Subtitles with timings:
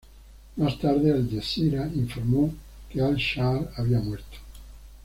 [0.55, 2.51] Más tarde, Al Jazeera informó
[2.89, 4.35] que Al-Shaar había muerto.